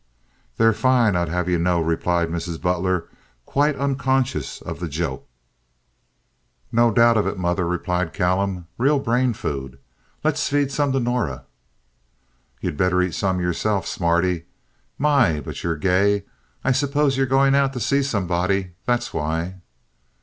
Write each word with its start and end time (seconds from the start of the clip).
"They're 0.57 0.73
fine, 0.73 1.15
I'd 1.15 1.29
have 1.29 1.47
ye 1.47 1.57
know," 1.57 1.79
replied 1.79 2.29
Mrs. 2.29 2.59
Butler, 2.59 3.07
quite 3.45 3.75
unconscious 3.75 4.59
of 4.59 4.79
the 4.79 4.87
joke. 4.89 5.27
"No 6.71 6.89
doubt 6.89 7.17
of 7.17 7.27
it, 7.27 7.37
mother," 7.37 7.67
replied 7.67 8.11
Callum. 8.11 8.65
"Real 8.79 8.97
brain 8.97 9.33
food. 9.35 9.77
Let's 10.23 10.49
feed 10.49 10.71
some 10.71 10.91
to 10.93 10.99
Norah." 10.99 11.45
"You'd 12.61 12.77
better 12.77 12.99
eat 13.03 13.13
some 13.13 13.39
yourself, 13.39 13.85
smarty. 13.85 14.45
My, 14.97 15.39
but 15.39 15.61
you're 15.63 15.77
gay! 15.77 16.23
I 16.63 16.71
suppose 16.71 17.15
you're 17.15 17.27
going 17.27 17.53
out 17.53 17.71
to 17.73 17.79
see 17.79 18.01
somebody. 18.01 18.71
That's 18.87 19.13
why." 19.13 19.57